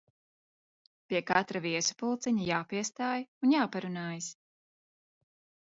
Pie 1.11 1.21
katra 1.27 1.61
viesu 1.65 1.97
pulciņa 2.01 2.49
jāpiestāj 2.49 3.23
un 3.47 3.55
jāparunājas. 3.59 4.33